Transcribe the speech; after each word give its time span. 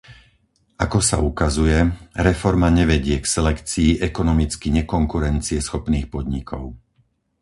Ako 0.85 0.97
sa 1.09 1.17
ukazuje, 1.29 1.79
reforma 2.27 2.67
nevedie 2.79 3.17
k 3.21 3.27
selekcii 3.35 3.89
ekonomicky 4.09 4.67
nekonkurencieschopných 4.79 6.07
podnikov. 6.13 6.63